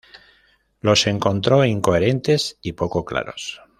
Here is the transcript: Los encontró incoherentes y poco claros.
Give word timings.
Los 0.79 1.05
encontró 1.05 1.63
incoherentes 1.63 2.57
y 2.63 2.71
poco 2.71 3.05
claros. 3.05 3.61